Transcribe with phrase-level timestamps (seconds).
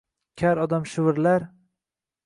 [0.41, 1.49] Kar odam shivirlar